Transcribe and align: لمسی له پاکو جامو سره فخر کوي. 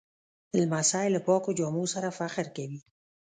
لمسی 0.59 1.07
له 1.15 1.19
پاکو 1.27 1.51
جامو 1.59 1.83
سره 1.93 2.09
فخر 2.17 2.45
کوي. 2.55 2.79